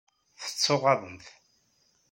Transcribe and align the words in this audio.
Tettuɣaḍemt. 0.41 1.25